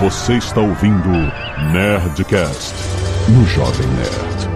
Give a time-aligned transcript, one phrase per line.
[0.00, 1.10] Você está ouvindo
[1.72, 2.74] Nerdcast
[3.28, 4.48] no Jovem Nerd.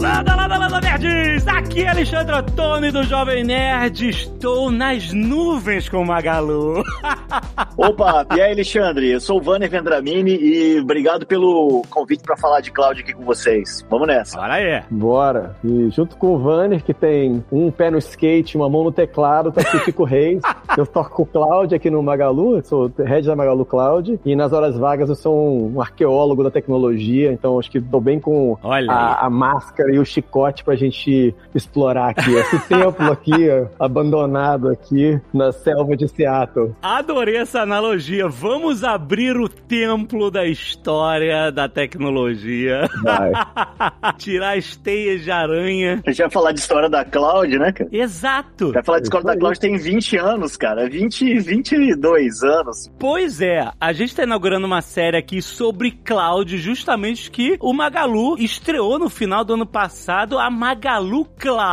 [0.00, 1.46] Landa, landa, landa, nerds!
[1.46, 4.08] Aqui é Alexandre Ottoni do Jovem Nerd.
[4.08, 6.82] Estou nas nuvens com o Magalu.
[7.76, 9.10] Opa, e aí, Alexandre?
[9.10, 13.22] Eu sou o Vanner Vendramini e obrigado pelo convite para falar de cloud aqui com
[13.22, 13.86] vocês.
[13.90, 14.38] Vamos nessa.
[14.38, 14.82] Bora aí.
[14.90, 15.56] Bora.
[15.62, 19.52] E junto com o Vanner, que tem um pé no skate, uma mão no teclado,
[19.52, 20.40] tá aqui o Chico Reis.
[20.74, 24.18] Eu toco o Cloud aqui no Magalu, eu sou head da Magalu Cloud.
[24.24, 28.18] E nas horas vagas eu sou um arqueólogo da tecnologia, então acho que tô bem
[28.18, 28.56] com
[28.88, 32.34] a, a máscara e o chicote pra gente explorar aqui.
[32.34, 33.32] Esse templo aqui,
[33.78, 36.74] abandonado aqui na selva de Seattle.
[36.82, 38.28] Adorei essa analogia.
[38.28, 42.88] Vamos abrir o templo da história da tecnologia.
[43.02, 43.32] Vai.
[44.18, 46.02] Tirar as teias de aranha.
[46.06, 47.88] A gente vai falar de história da cloud, né, cara?
[47.92, 48.72] Exato.
[48.72, 50.88] Vai falar de história da cloud tem 20 anos, cara.
[50.88, 52.90] 20, 22 anos.
[52.98, 58.36] Pois é, a gente está inaugurando uma série aqui sobre cloud, justamente que o Magalu
[58.38, 61.71] estreou no final do ano passado, a Magalu Cloud,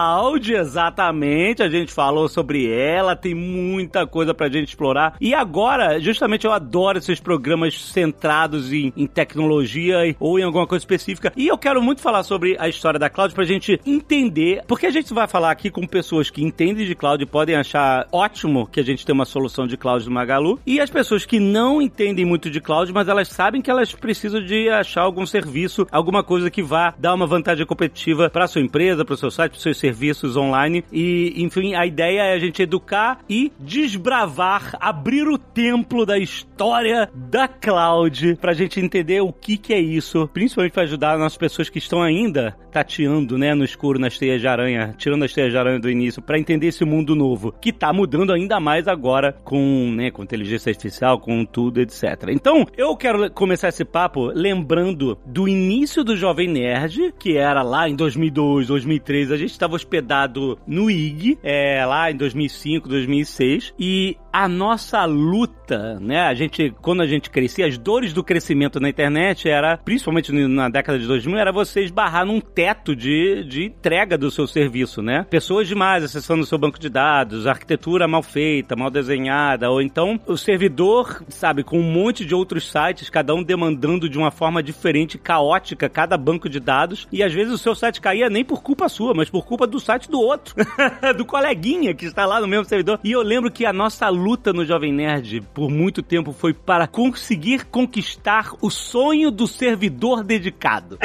[0.53, 1.63] exatamente.
[1.63, 5.15] A gente falou sobre ela, tem muita coisa pra gente explorar.
[5.19, 10.81] E agora, justamente eu adoro esses programas centrados em, em tecnologia ou em alguma coisa
[10.81, 11.33] específica.
[11.35, 14.91] E eu quero muito falar sobre a história da cloud pra gente entender, porque a
[14.91, 18.79] gente vai falar aqui com pessoas que entendem de cloud e podem achar ótimo que
[18.79, 22.25] a gente tem uma solução de cloud no Magalu, e as pessoas que não entendem
[22.25, 26.49] muito de cloud, mas elas sabem que elas precisam de achar algum serviço, alguma coisa
[26.49, 29.77] que vá dar uma vantagem competitiva para sua empresa, para o seu site, para seus
[29.89, 30.83] serviços online.
[30.91, 37.09] E, enfim, a ideia é a gente educar e desbravar, abrir o templo da história
[37.13, 41.69] da cloud pra gente entender o que que é isso, principalmente para ajudar as pessoas
[41.69, 45.57] que estão ainda tateando, né, no escuro nas teias de aranha, tirando as teias de
[45.57, 49.91] aranha do início, para entender esse mundo novo, que tá mudando ainda mais agora com,
[49.95, 52.29] né, com inteligência artificial, com tudo, etc.
[52.29, 57.89] Então, eu quero começar esse papo lembrando do início do Jovem Nerd, que era lá
[57.89, 64.17] em 2002, 2003, a gente estava hospedado no IG, é, lá em 2005, 2006, e
[64.31, 66.21] a nossa luta, né?
[66.21, 70.69] A gente, quando a gente crescia, as dores do crescimento na internet era, principalmente na
[70.69, 75.25] década de 2000, era você esbarrar num teto de, de entrega do seu serviço, né?
[75.29, 80.19] Pessoas demais acessando o seu banco de dados, arquitetura mal feita, mal desenhada, ou então
[80.27, 84.61] o servidor, sabe, com um monte de outros sites, cada um demandando de uma forma
[84.61, 88.61] diferente, caótica, cada banco de dados, e às vezes o seu site caía nem por
[88.61, 90.55] culpa sua, mas por culpa do site do outro,
[91.15, 92.99] do coleguinha que está lá no mesmo servidor.
[93.03, 96.87] E eu lembro que a nossa luta no Jovem Nerd por muito tempo foi para
[96.87, 100.97] conseguir conquistar o sonho do servidor dedicado.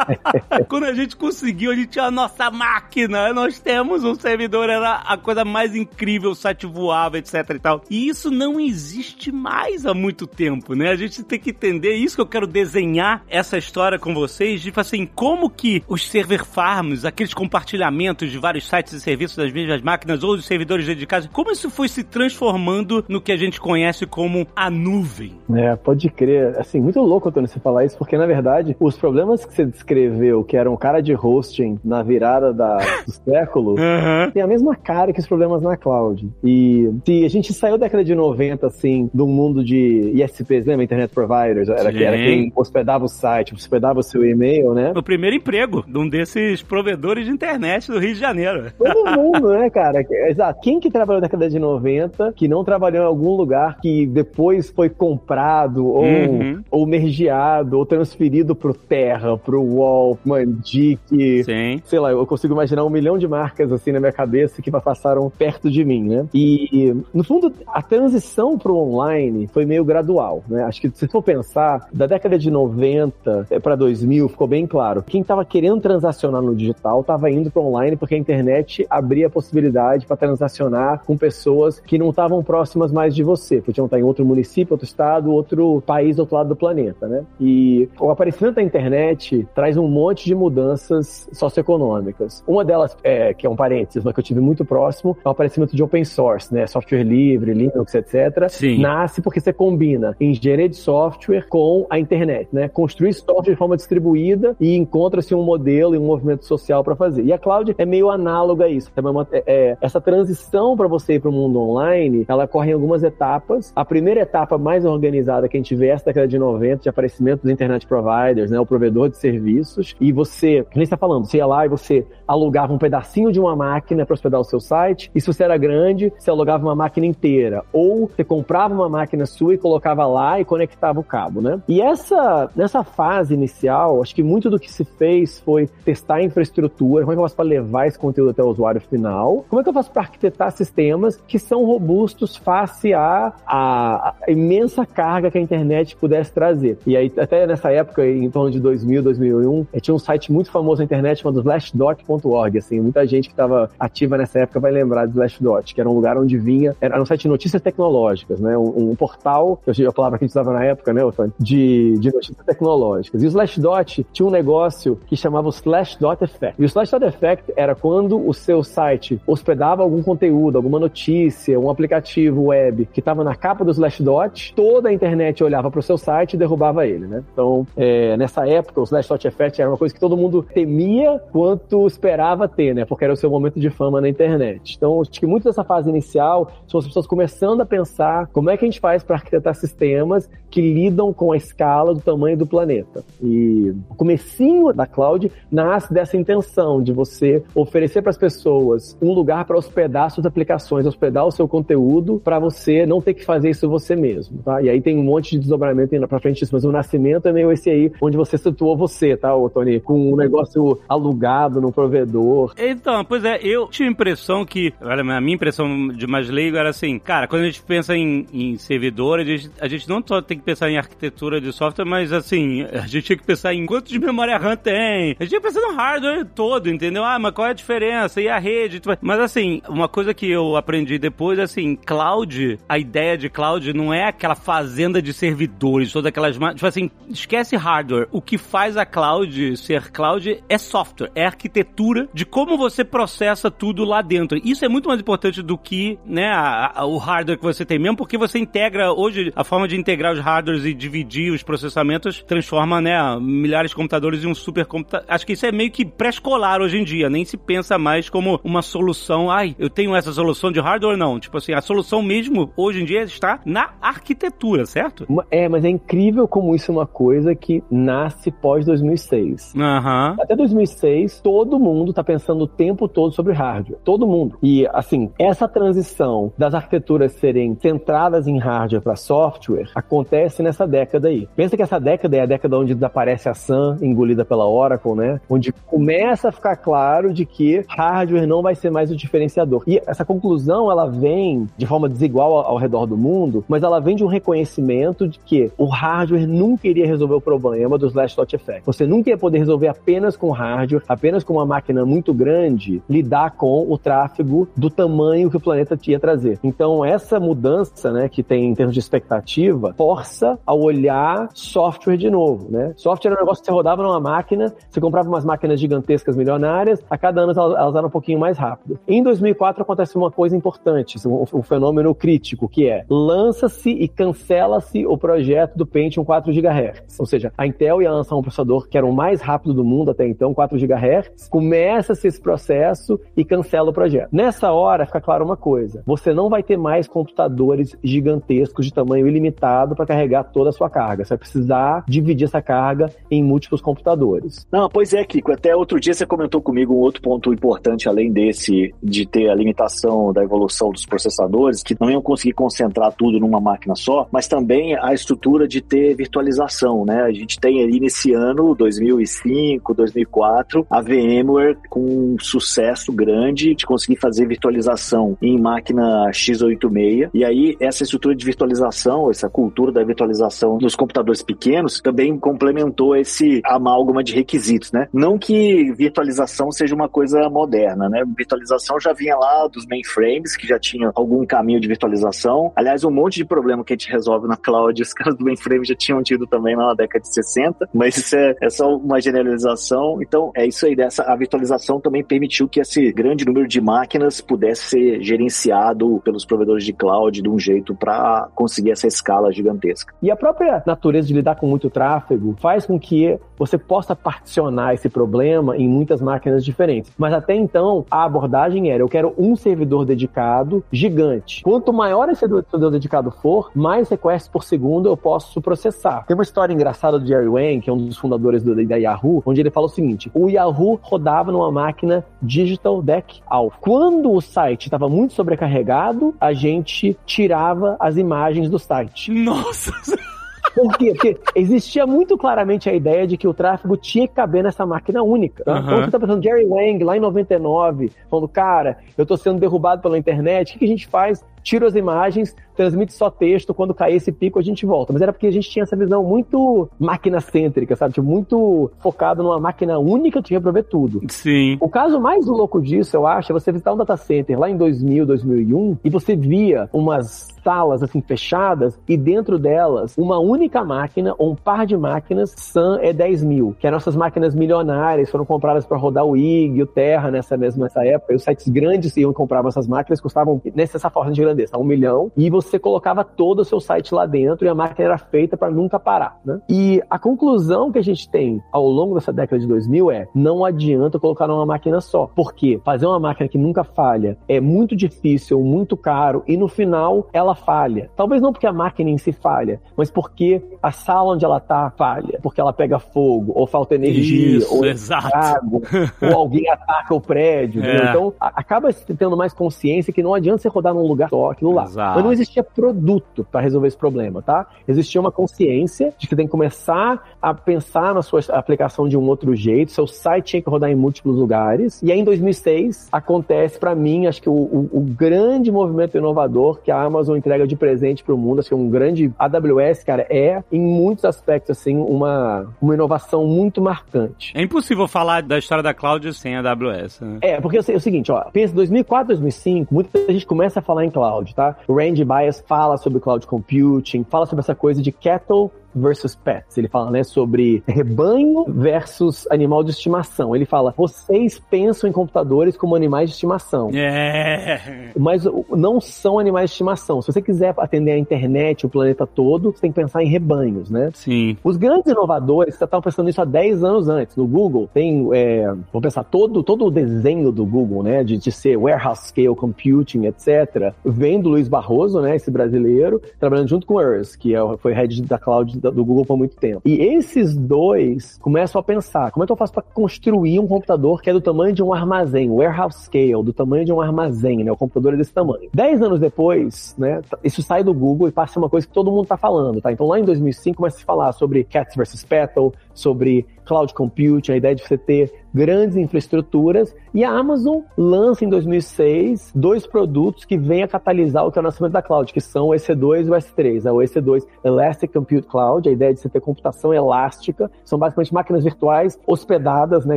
[0.68, 4.96] Quando a gente conseguiu, a gente tinha a nossa máquina, nós temos um servidor, era
[4.96, 7.84] a coisa mais incrível, o site voava, etc e tal.
[7.90, 10.90] E isso não existe mais há muito tempo, né?
[10.90, 14.72] A gente tem que entender isso que eu quero desenhar essa história com vocês, de
[14.76, 19.82] assim, como que os server farms, aqueles compartilhamentos de vários sites e serviços das mesmas
[19.82, 24.06] máquinas ou dos servidores dedicados, como isso foi se transformando no que a gente conhece
[24.06, 25.32] como a nuvem.
[25.54, 26.56] É, pode crer.
[26.58, 30.44] Assim, muito louco, Antônio, você falar isso, porque na verdade, os problemas que você descreveu,
[30.44, 34.30] que eram cara de hosting na virada da, do século, Aham.
[34.30, 36.28] tem a mesma cara que os problemas na cloud.
[36.42, 40.84] E se a gente saiu da década de 90, assim, um mundo de ISPs, lembra?
[40.84, 42.02] Internet Providers, era, Sim.
[42.02, 44.92] era quem hospedava o site, hospedava o seu e-mail, né?
[44.94, 48.72] O primeiro emprego de um desses provedores de internet do Rio de Janeiro.
[48.78, 50.04] Todo mundo, né, cara?
[50.28, 50.60] Exato.
[50.62, 54.70] Quem que trabalhou na década de 90, que não trabalhou em algum lugar que depois
[54.70, 56.62] foi comprado ou, Uhum.
[56.70, 60.98] ou mergeado ou transferido pro Terra, pro Wall, Mandic,
[61.44, 61.80] Sim.
[61.84, 65.30] sei lá, eu consigo imaginar um milhão de marcas assim na minha cabeça que passaram
[65.30, 66.26] perto de mim, né?
[66.34, 70.62] E no fundo a transição pro online foi meio gradual, né?
[70.64, 75.02] Acho que se for pensar da década de 90 para 2000 ficou bem claro.
[75.02, 79.30] Quem estava querendo transacionar no digital estava indo para online porque a internet abria a
[79.30, 84.02] possibilidade para transacionar com pessoas que não estavam próximas mais de você, podiam estar em
[84.02, 87.24] outro município, outro estado, outro país outro lado do planeta, né?
[87.40, 92.42] E o aparecimento da internet traz um monte de mudanças socioeconômicas.
[92.46, 95.30] Uma delas, é, que é um parênteses, mas que eu tive muito próximo, é o
[95.30, 96.66] aparecimento de open source, né?
[96.66, 98.48] Software livre, Linux, etc.
[98.48, 98.80] Sim.
[98.80, 102.68] Nasce porque você combina engenharia de software com a internet, né?
[102.68, 107.24] Construir software de forma distribuída e encontra-se um modelo e um movimento social para fazer.
[107.24, 108.90] E a cloud é meio análoga a isso.
[108.94, 112.70] É uma- é- é- essa transição para você ir para o mundo online, ela corre
[112.70, 113.72] em algumas etapas.
[113.74, 116.88] A primeira etapa mais organizada que a gente vê é essa década de 90, de
[116.88, 118.58] aparecimento dos internet providers, né?
[118.60, 119.94] O provedor de serviços.
[120.00, 123.40] E você, que nem está falando, você ia lá e você alugava um pedacinho de
[123.40, 125.10] uma máquina para hospedar o seu site.
[125.14, 129.26] E se você era grande, você alugava uma máquina inteira, ou você comprava uma máquina
[129.26, 131.60] sua e colocava lá e conectava o cabo, né?
[131.68, 136.22] E essa, nessa fase inicial, acho que muito do que se fez foi testar a
[136.22, 139.62] infraestrutura, como é que eu para levar esse conteúdo até o usuário final, como é
[139.62, 145.38] que eu faço para arquitetar sistemas que são robustos face à, à imensa carga que
[145.38, 146.78] a internet pudesse trazer.
[146.86, 150.50] E aí, até nessa época, em torno de 2000, 2001, eh, tinha um site muito
[150.50, 155.06] famoso na internet chamado slashdot.org, assim, muita gente que estava ativa nessa época vai lembrar
[155.06, 158.56] do Slashdot, que era um lugar onde vinha, era um site de notícias tecnológicas, né,
[158.56, 161.02] um, um portal, que eu a palavra que a gente usava na época, né,
[161.38, 163.22] de, de notícias tecnológicas.
[163.22, 166.54] E o Slashdot tinha um negócio que chamava o Slashdot Effect.
[166.58, 171.70] E o Slashdot Effect era quando o seu site hospedava algum conteúdo, alguma notícia, um
[171.70, 175.98] aplicativo web que estava na capa do Slashdot, toda a internet olhava para o seu
[175.98, 177.22] site e derrubava ele, né?
[177.32, 181.86] Então, é, nessa época, o Slashdot Effect era uma coisa que todo mundo temia quanto
[181.86, 182.84] esperava ter, né?
[182.84, 184.74] Porque era o seu momento de fama na internet.
[184.76, 188.56] Então, acho que muito dessa fase inicial são as pessoas começando a pensar como é
[188.56, 192.46] que a gente faz para arquitetar sistemas que lidam com a escala do tamanho do
[192.46, 193.04] planeta.
[193.22, 199.12] E o comecinho da cloud nasce dessa intenção de você oferecer para as pessoas um
[199.12, 203.50] lugar para hospedar suas aplicações, hospedar o seu conteúdo para você não ter que fazer
[203.50, 204.62] isso você mesmo, tá?
[204.62, 207.32] E aí tem um monte de desdobramento indo para frente disso, mas o nascimento é
[207.32, 209.80] meio esse aí, onde você situou você, tá, Tony?
[209.80, 212.52] Com um negócio alugado no provedor.
[212.56, 216.56] Então, pois é, eu tinha a impressão que, olha, a minha impressão de mais leigo
[216.56, 220.02] era assim, cara, quando a gente pensa em, em servidor, a gente, a gente não
[220.04, 223.54] só tem que pensar em arquitetura de software, mas assim, a gente tinha que pensar
[223.54, 225.16] em quanto de memória RAM tem.
[225.18, 227.04] A gente tinha que pensar no hardware todo, entendeu?
[227.04, 228.20] Ah, mas qual é a diferença?
[228.20, 228.80] E a rede?
[229.00, 233.72] Mas assim, uma coisa que eu aprendi depois é assim, cloud, a ideia de cloud
[233.72, 236.36] não é aquela fazenda de servidores, todas aquelas.
[236.36, 238.08] Tipo assim, esquece hardware.
[238.12, 243.50] O que faz a cloud ser cloud é software, é arquitetura de como você processa
[243.50, 244.40] tudo lá dentro.
[244.44, 247.78] Isso é muito mais importante do que, né, a, a, o hardware que você tem
[247.78, 252.22] mesmo, porque você integra hoje a forma de integrar os hardwares e dividir os processamentos
[252.22, 255.06] transforma, né, milhares de computadores em um supercomputador.
[255.08, 258.40] Acho que isso é meio que pré-escolar hoje em dia, nem se pensa mais como
[258.44, 261.18] uma solução, ai, eu tenho essa solução de hardware não.
[261.18, 265.06] Tipo assim, a solução mesmo hoje em dia está na arquitetura, certo?
[265.30, 269.54] É, mas é incrível como isso é uma coisa que nasce pós 2006.
[269.54, 270.16] Uhum.
[270.20, 273.78] Até 2006, todo mundo tá pensando o tempo todo sobre hardware.
[273.84, 274.38] Todo mundo.
[274.42, 281.08] E assim, essa transição das arquiteturas serem centradas em hardware para software acontece nessa década
[281.08, 281.28] aí.
[281.36, 285.20] Pensa que essa década é a década onde desaparece a Sun, engolida pela Oracle, né?
[285.28, 289.62] Onde começa a ficar claro de que hardware não vai ser mais o diferenciador.
[289.66, 293.94] E essa conclusão, ela vem de forma desigual ao, redor do mundo, mas ela vem
[293.94, 298.34] de um reconhecimento de que o hardware nunca iria resolver o problema do slash dot
[298.34, 298.66] effect.
[298.66, 303.32] Você nunca ia poder resolver apenas com hardware, apenas com uma máquina muito grande, lidar
[303.36, 306.38] com o tráfego do tamanho que o planeta tinha trazer.
[306.42, 312.10] Então, essa mudança, né, que tem em termos de expectativa, força a olhar software de
[312.10, 312.72] novo, né?
[312.76, 316.77] Software era um negócio que você rodava numa máquina, você comprava umas máquinas gigantescas milionárias,
[316.88, 318.78] a cada ano elas, elas eram um pouquinho mais rápido.
[318.86, 324.86] Em 2004 acontece uma coisa importante, um, um fenômeno crítico, que é lança-se e cancela-se
[324.86, 326.98] o projeto do Pentium 4 GHz.
[326.98, 329.90] Ou seja, a Intel ia lançar um processador que era o mais rápido do mundo
[329.90, 334.08] até então, 4 GHz, começa-se esse processo e cancela o projeto.
[334.12, 339.06] Nessa hora fica claro uma coisa, você não vai ter mais computadores gigantescos de tamanho
[339.06, 341.04] ilimitado para carregar toda a sua carga.
[341.04, 344.46] Você vai precisar dividir essa carga em múltiplos computadores.
[344.50, 345.32] Não, pois é, Kiko.
[345.32, 349.34] Até outro dia você comentou comigo um outro ponto importante, além desse, de ter a
[349.34, 354.28] limitação da evolução dos processadores, que não iam conseguir concentrar tudo numa máquina só, mas
[354.28, 357.02] também a estrutura de ter virtualização, né?
[357.02, 363.66] A gente tem aí nesse ano, 2005, 2004, a VMware com um sucesso grande de
[363.66, 367.10] conseguir fazer virtualização em máquina x86.
[367.12, 372.96] E aí, essa estrutura de virtualização, essa cultura da virtualização dos computadores pequenos, também complementou
[372.96, 374.88] esse amálgama de requisitos, né?
[374.92, 378.04] Não que virtualização seja uma coisa moderna, né?
[378.16, 382.52] Virtualização já vinha lá dos mainframes, que já tinham algum caminho de virtualização.
[382.54, 385.64] Aliás, um monte de problema que a gente resolve na cloud, os caras do mainframe
[385.64, 389.00] já tinham tido também lá na década de 60, mas isso é, é só uma
[389.00, 390.02] generalização.
[390.02, 394.20] Então, é isso aí, dessa, a virtualização também permitiu que esse grande número de máquinas
[394.20, 399.94] pudesse ser gerenciado pelos provedores de cloud de um jeito para conseguir essa escala gigantesca.
[400.02, 404.74] E a própria natureza de lidar com muito tráfego faz com que você possa particionar
[404.74, 406.92] esse problema em muitas máquinas diferentes.
[406.96, 411.42] Mas até então, a abordagem era: eu quero um servidor dedicado gigante.
[411.42, 416.04] Quanto maior esse servidor dedicado for, mais requests por segundo eu posso processar.
[416.06, 419.22] Tem uma história engraçada do Jerry Wang, que é um dos fundadores do, da Yahoo,
[419.24, 423.58] onde ele fala o seguinte: o Yahoo rodava numa máquina Digital Deck Alpha.
[423.60, 429.10] Quando o site estava muito sobrecarregado, a gente tirava as imagens do site.
[429.12, 429.72] Nossa!
[430.58, 430.92] Por quê?
[430.92, 435.02] Porque existia muito claramente a ideia de que o tráfego tinha que caber nessa máquina
[435.02, 435.44] única.
[435.44, 435.54] Tá?
[435.54, 435.60] Uhum.
[435.60, 439.80] Então você tá pensando, Jerry Wang, lá em 99, falando, cara, eu tô sendo derrubado
[439.80, 441.24] pela internet, o que, que a gente faz?
[441.42, 444.92] Tiro as imagens, transmite só texto, quando cair esse pico a gente volta.
[444.92, 447.94] Mas era porque a gente tinha essa visão muito máquina-cêntrica, sabe?
[447.94, 451.00] Tipo, muito focado numa máquina única que tinha pra ver tudo.
[451.08, 451.56] Sim.
[451.60, 454.56] O caso mais louco disso, eu acho, é você visitar um data center lá em
[454.56, 461.14] 2000, 2001 e você via umas salas assim fechadas e dentro delas uma única máquina
[461.16, 465.64] ou um par de máquinas Sun E10 mil, que as nossas máquinas milionárias foram compradas
[465.64, 468.12] para rodar o IG, o Terra nessa mesma nessa época.
[468.12, 472.10] E os sites grandes iam comprar essas máquinas, custavam nessa forma de grandeza, um milhão,
[472.16, 475.50] e você colocava todo o seu site lá dentro e a máquina era feita para
[475.50, 476.40] nunca parar, né?
[476.48, 480.44] E a conclusão que a gente tem ao longo dessa década de 2000 é: não
[480.44, 482.06] adianta colocar numa máquina só.
[482.06, 482.60] Por quê?
[482.64, 487.34] Fazer uma máquina que nunca falha é muito difícil, muito caro e no final ela
[487.34, 487.90] falha.
[487.96, 491.70] Talvez não porque a máquina em si falha, mas porque a sala onde ela tá
[491.76, 495.08] falha, porque ela pega fogo, ou falta energia, Isso, ou exato.
[495.12, 495.60] água,
[496.02, 497.62] ou alguém ataca o prédio.
[497.62, 497.76] É.
[497.76, 497.88] entendeu?
[497.88, 501.64] Então acaba tendo mais consciência que não adianta você rodar num lugar só, aquilo lá.
[501.64, 501.94] Exato.
[501.96, 504.46] Mas não existia produto para resolver esse problema, tá?
[504.66, 509.02] Existia uma consciência de que tem que começar a pensar na sua aplicação de um
[509.08, 511.82] outro jeito, seu site tinha que rodar em múltiplos lugares.
[511.82, 516.60] E aí em 2006 acontece para mim, acho que o, o- o grande movimento inovador
[516.62, 519.82] que a Amazon entrega de presente para o mundo, acho que é um grande AWS,
[519.84, 524.32] cara, é em muitos aspectos assim uma uma inovação muito marcante.
[524.34, 527.18] É impossível falar da história da cloud sem a AWS, né?
[527.22, 530.90] É, porque é o seguinte, ó, pensa 2004, 2005, muita gente começa a falar em
[530.90, 531.56] cloud, tá?
[531.66, 536.56] O Randy Bias fala sobre cloud computing, fala sobre essa coisa de cattle versus pets.
[536.58, 540.34] Ele fala, né, sobre rebanho versus animal de estimação.
[540.34, 543.70] Ele fala, vocês pensam em computadores como animais de estimação.
[543.72, 544.92] É.
[544.98, 547.00] Mas não são animais de estimação.
[547.02, 550.70] Se você quiser atender a internet, o planeta todo, você tem que pensar em rebanhos,
[550.70, 550.90] né?
[550.94, 551.36] Sim.
[551.42, 554.16] Os grandes inovadores já estavam pensando nisso há 10 anos antes.
[554.16, 558.32] No Google tem, é, vamos pensar, todo, todo o desenho do Google, né, de, de
[558.32, 563.74] ser warehouse scale computing, etc., vem do Luiz Barroso, né, esse brasileiro, trabalhando junto com
[563.74, 566.62] o Urs, que é, foi head da cloud do Google por muito tempo.
[566.64, 571.00] E esses dois começam a pensar, como é que eu faço para construir um computador
[571.02, 574.52] que é do tamanho de um armazém, warehouse scale, do tamanho de um armazém, né,
[574.52, 575.48] o computador é desse tamanho.
[575.54, 578.90] 10 anos depois, né, t- isso sai do Google e passa uma coisa que todo
[578.90, 579.72] mundo tá falando, tá?
[579.72, 584.32] Então lá em 2005 começa a se falar sobre Cats versus Petal, sobre cloud computing,
[584.32, 590.24] a ideia de você ter grandes infraestruturas, e a Amazon lança em 2006 dois produtos
[590.24, 593.06] que vêm a catalisar o que é o nascimento da cloud, que são o EC2
[593.06, 593.66] e o S3.
[593.66, 598.12] A O EC2 Elastic Compute Cloud, a ideia de você ter computação elástica, são basicamente
[598.12, 599.96] máquinas virtuais hospedadas, né?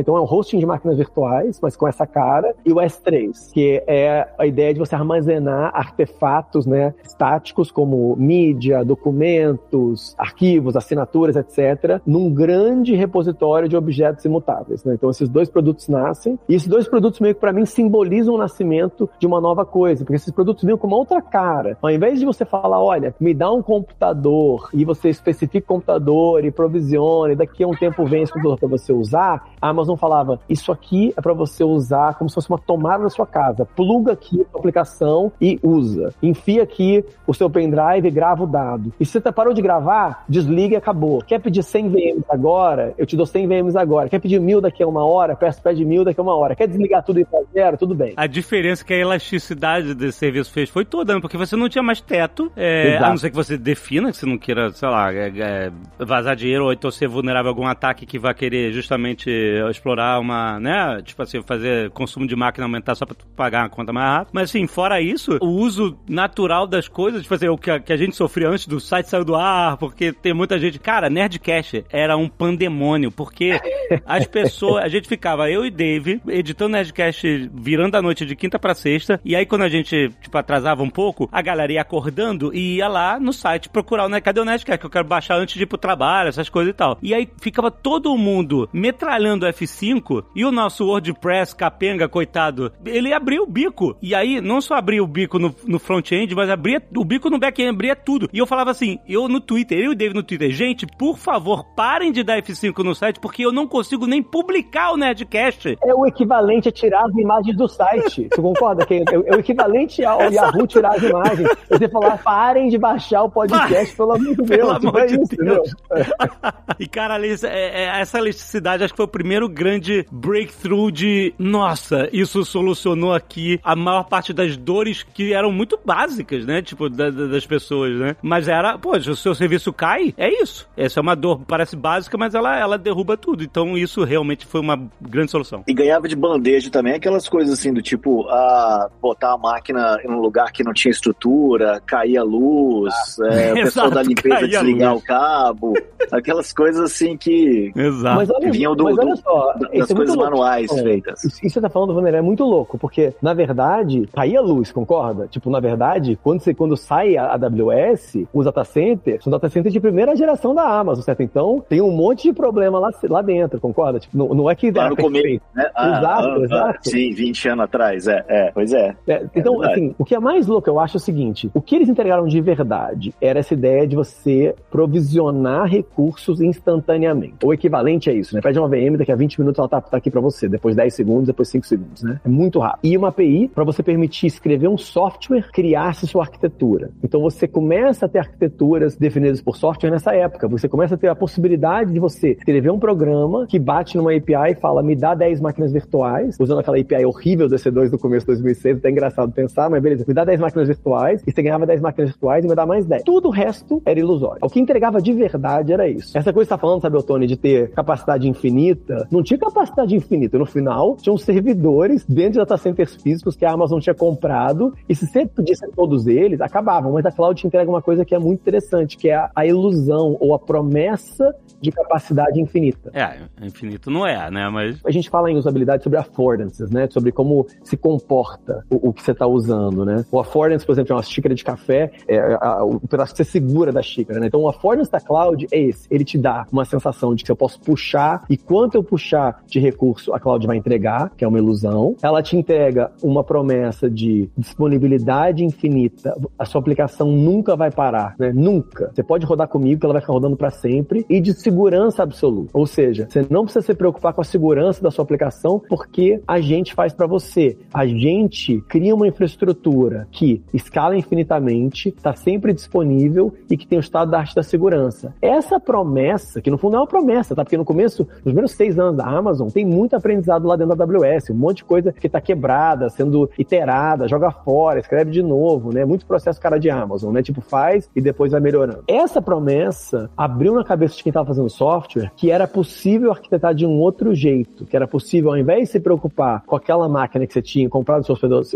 [0.00, 3.82] Então é um hosting de máquinas virtuais, mas com essa cara, e o S3, que
[3.86, 12.00] é a ideia de você armazenar artefatos, né, estáticos como mídia, documentos, arquivos, assinaturas, etc,
[12.06, 14.94] num grande repositório de objetos imutáveis, né?
[14.94, 18.38] Então esses dois produtos nascem, e esses dois produtos meio que para mim simbolizam o
[18.38, 21.76] nascimento de uma nova coisa, porque esses produtos vêm com uma outra cara.
[21.82, 26.44] Ao invés de você falar, olha, me dá um computador e você especifica o computador
[26.44, 30.40] e provisione, daqui a um tempo vem esse computador para você usar, a Amazon falava,
[30.48, 33.66] isso aqui é para você usar como se fosse uma tomada da sua casa.
[33.76, 36.14] Pluga aqui a aplicação e usa.
[36.22, 38.92] Enfia aqui o seu pendrive e grava o dado.
[38.98, 41.22] E se você parou de gravar, desliga e acabou.
[41.26, 42.61] Quer pedir 100 VMs agora?
[42.96, 44.08] Eu te dou 100 VMs agora.
[44.08, 45.34] Quer pedir mil daqui a uma hora?
[45.34, 46.54] Peço, pede mil daqui a uma hora.
[46.54, 47.76] Quer desligar tudo e ir pra zero?
[47.76, 48.12] Tudo bem.
[48.16, 51.20] A diferença que a elasticidade desse serviço fez foi toda, né?
[51.20, 54.26] porque você não tinha mais teto, é, a não ser que você defina, que você
[54.26, 58.04] não queira, sei lá, é, é, vazar dinheiro ou então ser vulnerável a algum ataque
[58.04, 59.30] que vai querer justamente
[59.70, 63.70] explorar uma, né, tipo assim, fazer consumo de máquina aumentar só pra tu pagar uma
[63.70, 64.34] conta mais rápido.
[64.34, 67.92] Mas assim, fora isso, o uso natural das coisas, tipo assim, o que a, que
[67.92, 70.78] a gente sofria antes do site saiu do ar, porque tem muita gente...
[70.78, 73.58] Cara, Nerdcast era um pandemônio, porque
[74.06, 78.58] as pessoas, a gente ficava, eu e Dave, editando Nerdcast virando a noite de quinta
[78.58, 82.54] pra sexta, e aí quando a gente, tipo, atrasava um pouco, a galera ia acordando
[82.54, 85.36] e ia lá no site procurar o Nerd, cadê o Nerdcast que eu quero baixar
[85.36, 86.98] antes de ir pro trabalho, essas coisas e tal.
[87.02, 93.44] E aí ficava todo mundo metralhando F5 e o nosso WordPress capenga, coitado, ele abriu
[93.44, 93.96] o bico.
[94.02, 97.38] E aí não só abria o bico no, no front-end, mas abria o bico no
[97.38, 98.28] back-end, abria tudo.
[98.32, 101.18] E eu falava assim, eu no Twitter, eu e o Dave no Twitter, gente, por
[101.18, 105.78] favor, parem de dar F5 no site, porque eu não consigo nem publicar o Nerdcast.
[105.84, 108.28] É o equivalente a tirar as imagens do site.
[108.32, 108.84] Você concorda?
[108.86, 111.48] Que é, é o equivalente ao Yahoo tirar as imagens.
[111.68, 114.48] Você falar, parem de baixar o podcast, pelo amor de Deus.
[114.48, 115.70] Pelo amor é de isso, Deus.
[116.78, 121.34] e, cara, Alice, é, é, essa elasticidade acho que foi o primeiro grande breakthrough de
[121.38, 126.62] nossa, isso solucionou aqui a maior parte das dores que eram muito básicas, né?
[126.62, 128.16] Tipo, da- da- das pessoas, né?
[128.22, 130.68] Mas era, pô, se o seu serviço cai, é isso.
[130.76, 133.42] Essa é uma dor, parece básica, mas ela, ela derruba tudo.
[133.42, 135.64] Então, isso realmente foi uma grande solução.
[135.66, 140.08] E ganhava de bandeja também aquelas coisas assim do tipo, ah, botar a máquina em
[140.10, 144.44] um lugar que não tinha estrutura, cair a luz, é, o pessoal da limpeza cair
[144.56, 145.02] a desligar luz.
[145.02, 145.72] o cabo,
[146.12, 148.16] aquelas coisas assim que, Exato.
[148.16, 150.30] Mas olha, vinham do, mas olha do- só, da- isso das é coisas louco.
[150.30, 151.18] manuais É, feitas.
[151.24, 154.42] Isso, isso que você tá falando, Vander, é muito louco, porque, na verdade, caía a
[154.42, 155.26] luz, concorda?
[155.28, 159.72] Tipo, na verdade, quando, você, quando sai a AWS, os data centers são data centers
[159.72, 161.22] de primeira geração da Amazon, certo?
[161.22, 164.00] Então, tem um monte de problema lá, lá dentro, concorda?
[164.00, 165.70] Tipo, não, não é que Lá no começo, né?
[165.76, 166.88] Exato, exato.
[166.88, 168.94] Sim, 20 anos atrás, é, é, pois é.
[169.06, 169.72] É, então, verdade.
[169.72, 172.26] assim, o que é mais louco, eu acho, é o seguinte: o que eles entregaram
[172.26, 177.44] de verdade era essa ideia de você provisionar recursos instantaneamente.
[177.44, 178.40] O equivalente é isso, né?
[178.40, 180.94] Pede uma VM, daqui a 20 minutos ela tá, tá aqui pra você, depois 10
[180.94, 182.20] segundos, depois 5 segundos, né?
[182.24, 182.80] É muito rápido.
[182.84, 186.90] E uma API para você permitir escrever um software, criar-se sua arquitetura.
[187.02, 190.48] Então você começa a ter arquiteturas definidas por software nessa época.
[190.48, 194.52] Você começa a ter a possibilidade de você escrever um programa que bate numa API
[194.52, 198.26] e fala, me dá 10 máquinas virtuais, usando aquela API horrível do EC2 do começo
[198.26, 201.64] de 2006, até engraçado pensar, mas beleza, me dá 10 máquinas virtuais, e você ganhava
[201.64, 203.04] 10 máquinas virtuais e me dá mais 10.
[203.04, 204.40] Tudo o resto era ilusório.
[204.42, 206.16] O que entregava de verdade era isso.
[206.18, 209.94] Essa coisa que você tá falando, sabe, Otone, de ter capacidade infinita, não tinha capacidade
[209.94, 210.38] infinita.
[210.38, 214.94] No final, tinham servidores dentro de data centers físicos que a Amazon tinha comprado, e
[214.94, 216.92] se você pedisse todos eles, acabavam.
[216.92, 219.46] Mas a cloud te entrega uma coisa que é muito interessante, que é a, a
[219.46, 221.91] ilusão ou a promessa de capacidade
[222.36, 222.90] infinita.
[222.94, 224.48] É, infinito não é, né?
[224.48, 224.78] Mas.
[224.84, 226.88] A gente fala em usabilidade sobre affordances, né?
[226.90, 230.04] Sobre como se comporta o, o que você está usando, né?
[230.10, 233.30] O affordance, por exemplo, é uma xícara de café, é a- o pedaço que você
[233.30, 234.26] segura da xícara, né?
[234.26, 235.86] Então, o affordance da cloud é esse.
[235.90, 239.58] Ele te dá uma sensação de que eu posso puxar e quanto eu puxar de
[239.60, 241.96] recurso, a cloud vai entregar, que é uma ilusão.
[242.02, 244.28] Ela te entrega uma promessa de
[244.66, 246.16] disponibilidade infinita.
[246.38, 248.32] A sua aplicação nunca vai parar, né?
[248.34, 248.90] Nunca.
[248.94, 251.04] Você pode rodar comigo, que ela vai ficar rodando para sempre.
[251.08, 252.50] E de segurança absoluta.
[252.52, 256.40] Ou seja, você não precisa se preocupar com a segurança da sua aplicação, porque a
[256.40, 257.56] gente faz para você.
[257.72, 263.80] A gente cria uma infraestrutura que escala infinitamente, está sempre disponível e que tem o
[263.80, 265.14] estado da arte da segurança.
[265.20, 267.44] Essa promessa, que no fundo é uma promessa, tá?
[267.44, 270.84] Porque no começo, nos primeiros seis anos da Amazon, tem muito aprendizado lá dentro da
[270.84, 275.72] AWS, um monte de coisa que está quebrada, sendo iterada, joga fora, escreve de novo,
[275.72, 275.84] né?
[275.84, 277.22] Muito processo cara de Amazon, né?
[277.22, 278.84] Tipo, faz e depois vai melhorando.
[278.86, 281.71] Essa promessa abriu na cabeça de quem estava fazendo software
[282.16, 285.80] que era possível arquitetar de um outro jeito, que era possível, ao invés de se
[285.80, 288.04] preocupar com aquela máquina que você tinha comprado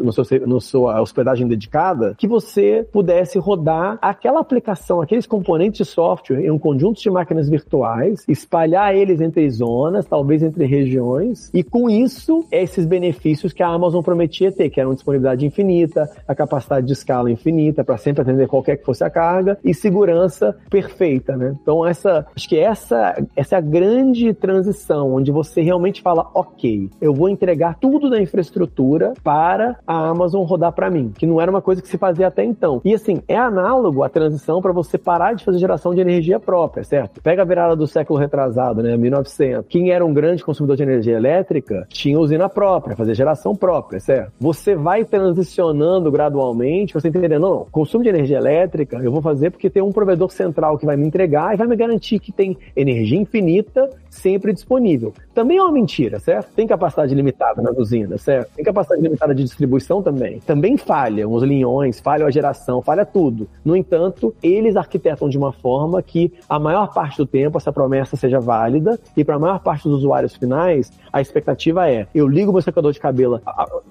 [0.03, 5.85] no seu, no sua hospedagem dedicada, que você pudesse rodar aquela aplicação, aqueles componentes de
[5.85, 11.63] software em um conjunto de máquinas virtuais, espalhar eles entre zonas, talvez entre regiões, e
[11.63, 16.87] com isso, esses benefícios que a Amazon prometia ter, que eram disponibilidade infinita, a capacidade
[16.87, 21.57] de escala infinita para sempre atender qualquer que fosse a carga e segurança perfeita, né?
[21.63, 26.89] Então essa, acho que essa, essa é a grande transição onde você realmente fala, ok,
[27.01, 31.51] eu vou entregar tudo da infraestrutura para a Amazon rodar para mim, que não era
[31.51, 32.81] uma coisa que se fazia até então.
[32.85, 36.85] E assim, é análogo à transição para você parar de fazer geração de energia própria,
[36.85, 37.21] certo?
[37.21, 39.67] Pega a virada do século retrasado, né, 1900.
[39.69, 44.33] Quem era um grande consumidor de energia elétrica tinha usina própria, fazer geração própria, certo?
[44.39, 49.51] Você vai transicionando gradualmente, você entendendo, não, não, consumo de energia elétrica eu vou fazer
[49.51, 52.57] porque tem um provedor central que vai me entregar e vai me garantir que tem
[52.75, 55.13] energia infinita sempre disponível.
[55.35, 56.53] Também é uma mentira, certo?
[56.55, 58.53] Tem capacidade limitada nas usinas, certo?
[58.55, 60.41] Tem capacidade limitada de distribuição também.
[60.41, 63.49] Também falham os linhões, falha a geração, falha tudo.
[63.65, 68.17] No entanto, eles arquitetam de uma forma que a maior parte do tempo essa promessa
[68.17, 72.53] seja válida e para a maior parte dos usuários finais, a expectativa é: eu ligo
[72.53, 73.41] meu secador de cabelo,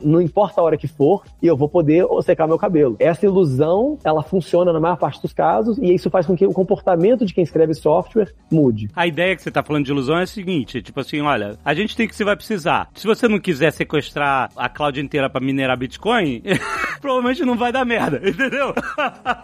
[0.01, 2.95] não importa a hora que for, e eu vou poder secar meu cabelo.
[2.99, 6.53] Essa ilusão, ela funciona na maior parte dos casos e isso faz com que o
[6.53, 8.85] comportamento de quem escreve software mude.
[8.95, 11.74] A ideia que você tá falando de ilusão é a seguinte, tipo assim, olha, a
[11.74, 12.89] gente tem que você vai precisar.
[12.93, 16.41] Se você não quiser sequestrar a cloud inteira pra minerar Bitcoin,
[17.02, 18.74] provavelmente não vai dar merda, entendeu?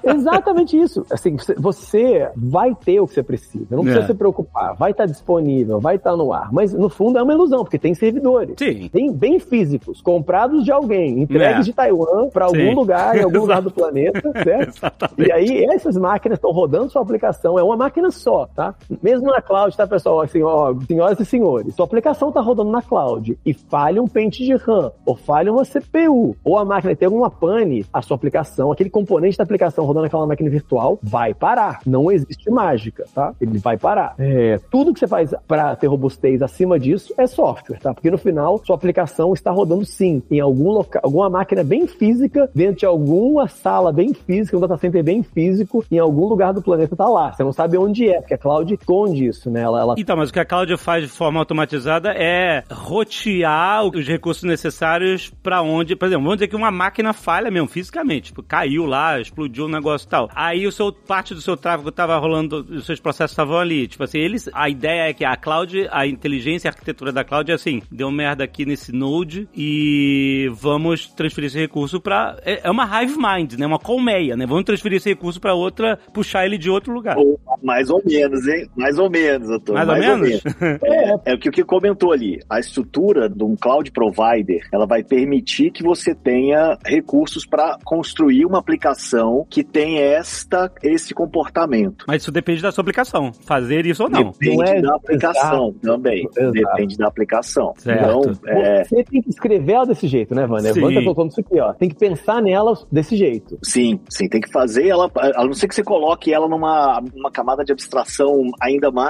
[0.04, 1.06] Exatamente isso.
[1.12, 3.68] Assim, você vai ter o que você precisa.
[3.76, 4.08] Não precisa é.
[4.08, 4.76] se preocupar.
[4.76, 6.52] Vai estar disponível, vai estar no ar.
[6.52, 8.56] Mas no fundo é uma ilusão, porque tem servidores.
[8.58, 8.90] Sim.
[8.90, 11.62] Tem bem físicos, comprados de alguém, entregues é.
[11.62, 14.78] de Taiwan para algum lugar, em algum lugar do planeta, certo?
[14.78, 15.28] Exatamente.
[15.28, 17.58] E aí essas máquinas estão rodando sua aplicação.
[17.58, 18.76] É uma máquina só, tá?
[19.02, 20.22] Mesmo na cloud, tá, pessoal?
[20.22, 24.44] Assim, ó, senhoras e senhores, sua aplicação está rodando na cloud e falha um pente
[24.44, 28.72] de RAM, ou falha uma CPU, ou a máquina tem alguma pane, a sua aplicação,
[28.72, 31.80] aquele componente da aplicação rodando naquela máquina virtual, vai parar.
[31.86, 33.34] Não existe mágica, tá?
[33.39, 34.15] Ele vai parar.
[34.17, 37.94] É, tudo que você faz para ter robustez acima disso é software, tá?
[37.94, 42.50] Porque no final, sua aplicação está rodando sim em algum local, alguma máquina bem física,
[42.54, 46.62] dentro de alguma sala bem física, um data center bem físico, em algum lugar do
[46.62, 47.32] planeta tá lá.
[47.34, 49.62] Você não sabe onde é, porque a cloud esconde isso, né?
[49.62, 49.96] Ela, ela...
[49.98, 55.32] Então, mas o que a cloud faz de forma automatizada é rotear os recursos necessários
[55.42, 59.20] para onde, por exemplo, vamos dizer que uma máquina falha mesmo fisicamente, tipo, caiu lá,
[59.20, 60.30] explodiu um negócio e tal.
[60.36, 64.04] Aí o seu parte do seu tráfego estava rolando, os seus processos estavam ali, tipo
[64.04, 67.56] assim, eles, a ideia é que a cloud, a inteligência, a arquitetura da cloud é
[67.56, 72.86] assim, deu merda aqui nesse node e vamos transferir esse recurso para é, é, uma
[72.86, 73.66] hive mind, né?
[73.66, 74.46] Uma colmeia, né?
[74.46, 77.16] Vamos transferir esse recurso para outra, puxar ele de outro lugar.
[77.62, 78.68] mais ou menos, hein?
[78.76, 79.74] Mais ou menos, doutor.
[79.74, 80.45] Mais, mais ou, menos?
[80.45, 80.82] Ou menos.
[80.84, 82.39] é, é o que o que comentou ali.
[82.50, 88.45] A estrutura de um cloud provider, ela vai permitir que você tenha recursos para construir
[88.45, 92.06] uma aplicação que tem esta esse comportamento.
[92.08, 94.32] Mas isso depende da sua aplicação, fazer isso ou não.
[94.32, 95.80] Depende não é da aplicação exato.
[95.82, 96.28] também.
[96.38, 96.52] Exato.
[96.52, 97.74] Depende da aplicação.
[97.78, 98.02] Certo.
[98.02, 98.84] Então, é...
[98.84, 100.74] Você tem que escrever ela desse jeito, né, Vânia?
[100.74, 101.74] Vânia tá colocando isso aqui, ó.
[101.74, 103.58] Tem que pensar nela desse jeito.
[103.63, 104.28] Sim, sim.
[104.28, 107.71] Tem que fazer ela, a não ser que você coloque ela numa uma camada de
[107.71, 109.01] abstração ainda mais,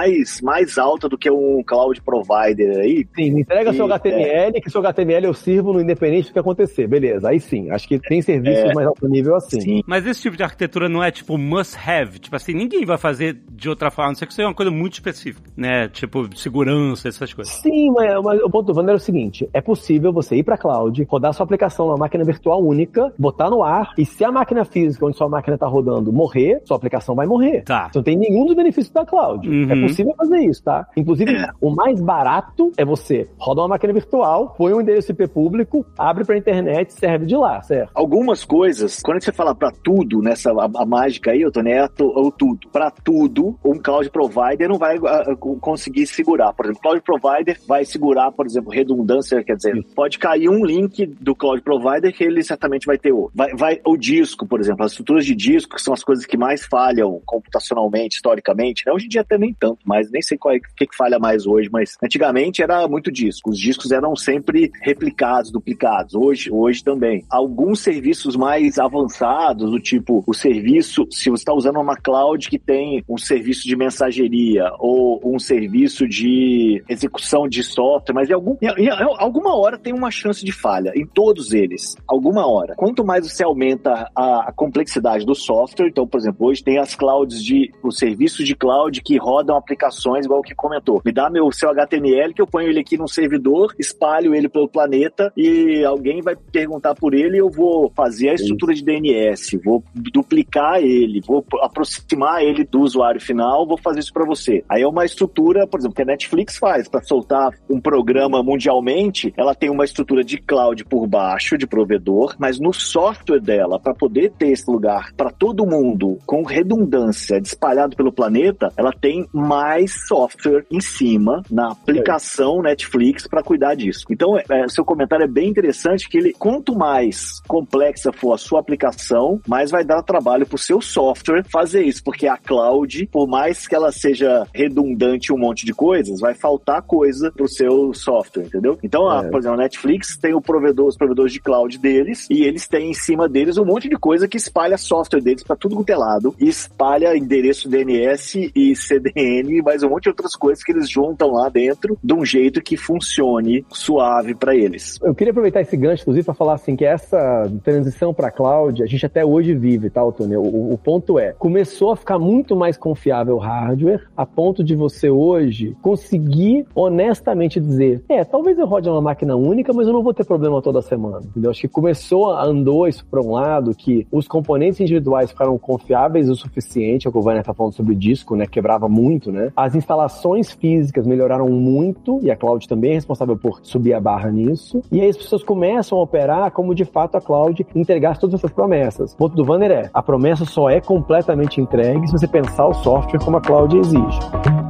[0.42, 3.08] mais alta do que um cloud provider aí.
[3.16, 4.62] Sim, entrega e, seu HTML, é...
[4.62, 6.88] que seu HTML eu sirvo no independente do que acontecer.
[6.88, 7.70] Beleza, aí sim.
[7.72, 8.74] Acho que tem serviços é...
[8.74, 9.62] mais alto nível assim.
[9.62, 9.82] Sim.
[9.86, 12.20] Mas esse tipo de arquitetura não é tipo must have.
[12.20, 14.94] Tipo assim, ninguém vai fazer de outra forma, não ser que seja uma coisa muito
[14.94, 15.88] específica, né?
[15.90, 17.54] Tipo, segurança, essas coisas.
[17.54, 20.58] Sim, mas, mas o ponto do Wander é o seguinte: é possível você ir para
[20.58, 24.66] cloud, rodar sua aplicação numa máquina virtual única, botar no ar, e se a máquina
[24.66, 27.64] física onde sua máquina está rodando morrer, sua aplicação vai morrer.
[27.64, 27.90] Tá.
[27.92, 29.48] Você não tem nenhum dos benefícios da cloud.
[29.48, 29.86] É uhum.
[29.86, 30.88] É possível fazer isso, tá?
[30.96, 31.50] Inclusive, é.
[31.60, 36.26] o mais barato é você rodar uma máquina virtual, põe um endereço IP público, abre
[36.26, 37.92] pra internet, serve de lá, certo?
[37.94, 41.88] Algumas coisas, quando você fala para tudo nessa a, a, mágica aí, eu tô né,
[42.00, 42.70] ou tudo.
[42.72, 46.54] Para tudo, um cloud provider não vai uh, conseguir segurar.
[46.54, 51.06] Por exemplo, cloud provider vai segurar, por exemplo, redundância, quer dizer, pode cair um link
[51.06, 53.32] do cloud provider que ele certamente vai ter outro.
[53.36, 56.38] Vai, vai o disco, por exemplo, as estruturas de disco, que são as coisas que
[56.38, 58.84] mais falham computacionalmente, historicamente.
[58.86, 58.94] Né?
[58.94, 61.46] Hoje em dia até nem tanto, mas nem sei qual é que, que falha mais
[61.46, 63.50] hoje, mas antigamente era muito disco.
[63.50, 66.16] Os discos eram sempre replicados, duplicados.
[66.16, 67.26] Hoje, hoje também.
[67.30, 72.60] Alguns serviços mais avançados, do tipo o serviço, se você está usando uma cloud que
[72.60, 78.56] tem um serviço de mensageria ou um serviço de execução de software, mas em, algum,
[78.62, 82.76] em, em, alguma hora tem uma chance de falha, em todos eles, alguma hora.
[82.76, 86.96] Quanto mais você aumenta a, a complexidade do software, então, por exemplo, hoje tem as
[86.96, 91.02] clouds de, os serviços de cloud que rodam aplicações, igual o que comentou.
[91.06, 94.68] Me dá meu seu HTML que eu ponho ele aqui num servidor, espalho ele pelo
[94.68, 99.58] planeta e alguém vai perguntar por ele e eu vou fazer a estrutura de DNS,
[99.64, 104.64] vou duplicar ele, vou aproximar ele do usuário final, vou fazer isso para você.
[104.70, 109.34] Aí é uma estrutura, por exemplo, que a Netflix faz para soltar um programa mundialmente,
[109.38, 113.94] ela tem uma estrutura de cloud por baixo, de provedor, mas no software dela, para
[113.94, 120.08] poder ter esse lugar para todo mundo com redundância espalhado pelo planeta, ela tem mais
[120.08, 122.70] software em cima na aplicação é.
[122.70, 124.06] Netflix para cuidar disso.
[124.10, 128.38] Então, é, é, seu comentário é bem interessante que ele, quanto mais complexa for a
[128.38, 133.08] sua aplicação, mais vai dar trabalho para o seu software fazer isso, porque a cloud,
[133.12, 137.94] por mais que ela seja redundante um monte de coisas, vai faltar coisa pro seu
[137.94, 138.78] software, entendeu?
[138.84, 142.44] Então, a, por exemplo, a Netflix tem o provedor, os provedores de cloud deles e
[142.44, 145.76] eles têm em cima deles um monte de coisa que espalha software deles para tudo
[145.76, 150.64] quanto é lado espalha endereço DNS e CDN e mais um monte de outras coisas
[150.64, 155.00] que eles juntam lá dentro de um jeito que funcione suave para eles.
[155.02, 158.86] Eu queria aproveitar esse gancho, inclusive, para falar assim que essa transição para cloud a
[158.86, 160.36] gente até hoje vive, tá, Tony?
[160.36, 164.76] O, o ponto é, começou a ficar muito mais confiável o hardware a ponto de
[164.76, 170.04] você hoje conseguir honestamente dizer, é, talvez eu rode uma máquina única, mas eu não
[170.04, 171.20] vou ter problema toda semana.
[171.24, 171.52] Entendeu?
[171.52, 176.36] Acho que começou, andou isso para um lado que os componentes individuais ficaram confiáveis o
[176.36, 178.46] suficiente, é o que o Vânia tá falando sobre o disco, né?
[178.46, 179.52] Quebrava muito, né?
[179.58, 184.32] As instalações físicas melhoraram muito e a cloud também é responsável por subir a barra
[184.32, 184.82] nisso.
[184.90, 188.52] E aí as pessoas começam a operar como de fato a cloud entregasse todas essas
[188.52, 189.12] promessas.
[189.14, 192.74] O ponto do Vanner é, a promessa só é completamente entregue se você pensar o
[192.74, 194.61] software como a cloud exige.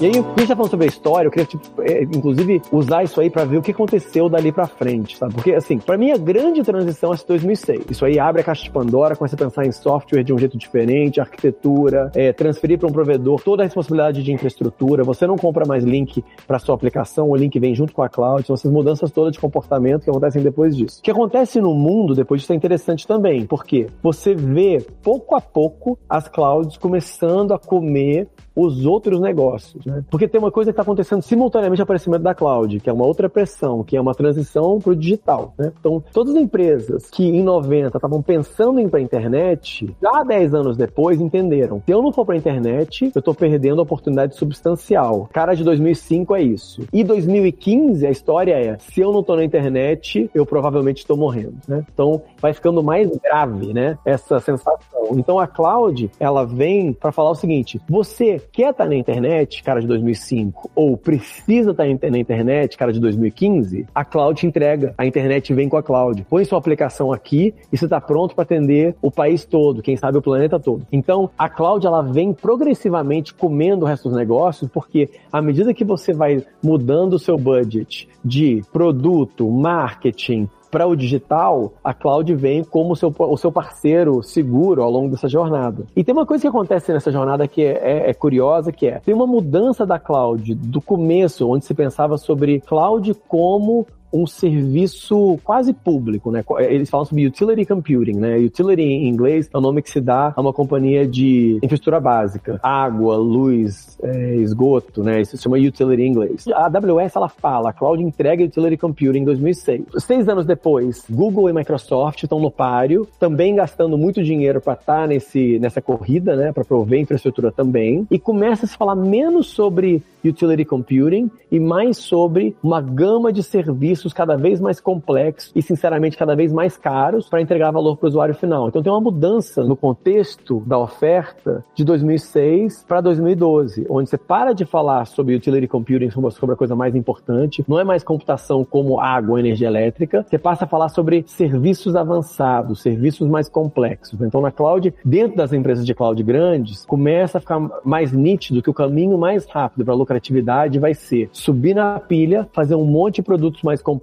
[0.00, 2.60] E aí, quando a gente tá falando sobre a história, eu queria, tipo, é, inclusive,
[2.72, 5.34] usar isso aí para ver o que aconteceu dali para frente, sabe?
[5.34, 7.84] Porque, assim, para mim, a grande transição é 2006.
[7.90, 10.58] Isso aí abre a caixa de Pandora, começa a pensar em software de um jeito
[10.58, 15.04] diferente, arquitetura, é, transferir para um provedor toda a responsabilidade de infraestrutura.
[15.04, 18.44] Você não compra mais link para sua aplicação, o link vem junto com a cloud.
[18.44, 20.98] São essas mudanças todas de comportamento que acontecem depois disso.
[20.98, 25.40] O que acontece no mundo depois disso é interessante também, porque você vê pouco a
[25.40, 29.93] pouco as clouds começando a comer os outros negócios, né?
[30.10, 33.04] Porque tem uma coisa que está acontecendo simultaneamente ao aparecimento da cloud, que é uma
[33.04, 35.72] outra pressão, que é uma transição para o digital, né?
[35.78, 40.22] Então, todas as empresas que em 90 estavam pensando em ir para a internet, já
[40.22, 43.82] 10 anos depois entenderam, se eu não for para a internet, eu estou perdendo a
[43.82, 45.28] oportunidade substancial.
[45.32, 46.82] Cara de 2005 é isso.
[46.92, 51.56] E 2015 a história é, se eu não estou na internet, eu provavelmente estou morrendo,
[51.66, 51.84] né?
[51.92, 53.98] Então, vai ficando mais grave, né?
[54.04, 55.03] Essa sensação.
[55.18, 59.62] Então, a cloud, ela vem para falar o seguinte, você quer estar tá na internet,
[59.62, 64.46] cara de 2005, ou precisa estar tá na internet, cara de 2015, a cloud te
[64.46, 64.94] entrega.
[64.96, 66.24] A internet vem com a cloud.
[66.28, 70.18] Põe sua aplicação aqui e você está pronto para atender o país todo, quem sabe
[70.18, 70.86] o planeta todo.
[70.90, 75.84] Então, a cloud ela vem progressivamente comendo o resto dos negócios, porque à medida que
[75.84, 82.64] você vai mudando o seu budget de produto, marketing, para o digital, a cloud vem
[82.64, 85.84] como o seu, o seu parceiro seguro ao longo dessa jornada.
[85.94, 88.98] E tem uma coisa que acontece nessa jornada que é, é, é curiosa, que é,
[88.98, 95.38] tem uma mudança da cloud do começo, onde se pensava sobre cloud como um serviço
[95.42, 96.44] quase público, né?
[96.60, 98.38] Eles falam sobre utility computing, né?
[98.38, 102.60] Utility em inglês é o nome que se dá a uma companhia de infraestrutura básica,
[102.62, 105.20] água, luz, é, esgoto, né?
[105.20, 106.44] Isso se chama utility em inglês.
[106.48, 109.82] A AWS ela fala, a cloud entrega utility computing em 2006.
[109.98, 115.00] Seis anos depois, Google e Microsoft estão no páreo, também gastando muito dinheiro para estar
[115.00, 116.52] tá nesse nessa corrida, né?
[116.52, 121.98] Para prover infraestrutura também, e começa a se falar menos sobre utility computing e mais
[121.98, 127.28] sobre uma gama de serviços cada vez mais complexos e, sinceramente, cada vez mais caros
[127.28, 128.68] para entregar valor para o usuário final.
[128.68, 134.52] Então tem uma mudança no contexto da oferta de 2006 para 2012, onde você para
[134.52, 139.00] de falar sobre utility computing, sobre a coisa mais importante, não é mais computação como
[139.00, 144.20] água, energia elétrica, você passa a falar sobre serviços avançados, serviços mais complexos.
[144.20, 148.70] Então na cloud, dentro das empresas de cloud grandes, começa a ficar mais nítido que
[148.70, 153.16] o caminho mais rápido para lucrar lucratividade vai ser subir na pilha, fazer um monte
[153.16, 153.93] de produtos mais complexos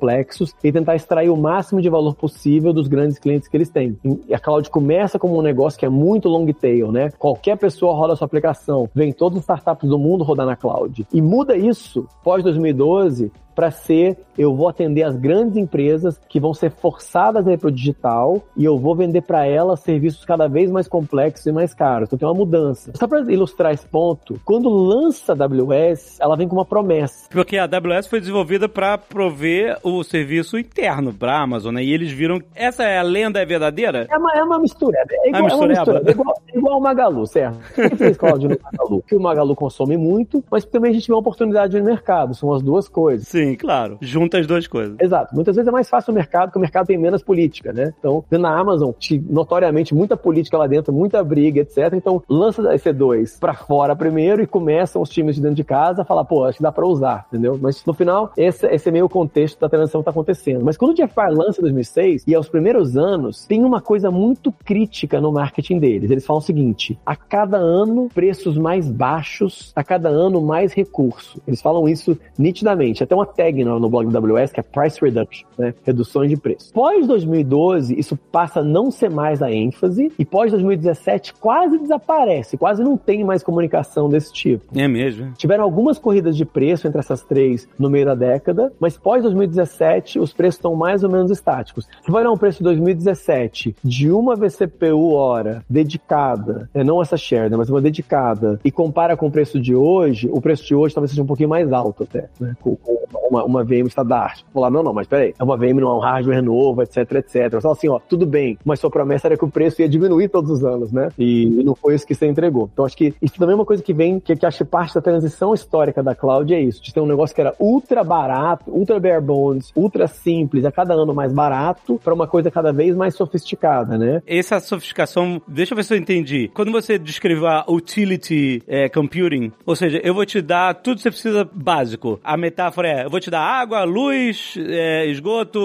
[0.64, 3.98] e tentar extrair o máximo de valor possível dos grandes clientes que eles têm.
[4.28, 7.10] E a cloud começa como um negócio que é muito long tail, né?
[7.18, 11.06] Qualquer pessoa roda sua aplicação, vem todas as startups do mundo rodar na cloud.
[11.14, 16.54] E muda isso pós 2012 para ser eu vou atender as grandes empresas que vão
[16.54, 20.48] ser forçadas a ir para o digital e eu vou vender para elas serviços cada
[20.48, 22.08] vez mais complexos e mais caros.
[22.08, 22.92] Então tem uma mudança.
[22.96, 27.30] Só para ilustrar esse ponto, quando lança a AWS, ela vem com uma promessa.
[27.30, 31.84] Porque a AWS foi desenvolvida para prover o serviço interno para a Amazon, né?
[31.84, 32.40] E eles viram.
[32.56, 34.08] Essa é a lenda é verdadeira?
[34.10, 34.98] É uma, é uma mistura.
[35.10, 36.02] É igual, é uma mistura.
[36.06, 37.60] É igual, é igual o Magalu, certo?
[37.76, 39.04] Quem fez cloud no Magalu?
[39.08, 42.34] Que o Magalu consome muito, mas também a gente vê uma oportunidade no mercado.
[42.34, 43.28] São as duas coisas.
[43.28, 43.41] Sim.
[43.42, 43.98] Sim, claro.
[44.02, 44.96] Junta as duas coisas.
[45.00, 45.34] Exato.
[45.34, 47.94] Muitas vezes é mais fácil o mercado, porque o mercado tem menos política, né?
[47.98, 48.92] Então, na Amazon,
[49.30, 51.94] notoriamente, muita política lá dentro, muita briga, etc.
[51.94, 56.04] Então, lança a EC2 para fora primeiro e começam os times de dentro de casa
[56.04, 57.58] a falar, pô, acho que dá para usar, entendeu?
[57.60, 60.64] Mas no final, esse, esse é meio o contexto da transição que tá acontecendo.
[60.64, 64.12] Mas quando o Jeff Farr lança em 2006, e aos primeiros anos, tem uma coisa
[64.12, 66.12] muito crítica no marketing deles.
[66.12, 71.42] Eles falam o seguinte: a cada ano, preços mais baixos, a cada ano, mais recurso.
[71.48, 73.04] Eles falam isso nitidamente.
[73.04, 75.74] Até uma tag no, no blog do AWS, que é Price Reduction, né?
[75.84, 76.74] Reduções de preço.
[76.74, 82.58] Pós 2012, isso passa a não ser mais a ênfase, e pós 2017 quase desaparece,
[82.58, 84.66] quase não tem mais comunicação desse tipo.
[84.78, 85.34] É mesmo.
[85.38, 90.20] Tiveram algumas corridas de preço entre essas três no meio da década, mas pós 2017
[90.20, 91.88] os preços estão mais ou menos estáticos.
[92.04, 97.18] Se vai dar um preço de 2017 de uma vCPU hora dedicada, é não essa
[97.18, 100.76] share, né, mas uma dedicada, e compara com o preço de hoje, o preço de
[100.76, 102.56] hoje talvez seja um pouquinho mais alto até, né?
[102.62, 104.46] Com, com uma, uma VM standard.
[104.54, 107.12] Vou lá, não, não, mas peraí, é uma VM, não é um hardware novo, etc,
[107.14, 107.62] etc.
[107.62, 110.50] Só assim, ó, tudo bem, mas sua promessa era que o preço ia diminuir todos
[110.50, 111.10] os anos, né?
[111.18, 112.70] E, não foi isso que você entregou.
[112.72, 115.02] Então acho que isso também é uma coisa que vem, que, que acho parte da
[115.02, 119.00] transição histórica da cloud é isso, de ter um negócio que era ultra barato, ultra
[119.00, 123.16] bare bones, ultra simples, a cada ano mais barato, para uma coisa cada vez mais
[123.16, 124.22] sofisticada, né?
[124.26, 126.50] Essa sofisticação, deixa eu ver se eu entendi.
[126.54, 131.04] Quando você descreveu a utility é, computing, ou seja, eu vou te dar tudo que
[131.04, 132.20] você precisa básico.
[132.24, 135.60] A metáfora é, vou te dar água, luz, é, esgoto,